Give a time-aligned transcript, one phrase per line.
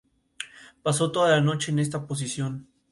[0.81, 2.65] Pasó toda la noche en esta posición.